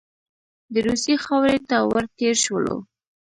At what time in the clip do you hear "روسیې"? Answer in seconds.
0.87-1.15